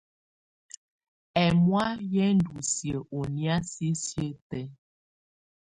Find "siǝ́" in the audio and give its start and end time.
2.71-3.01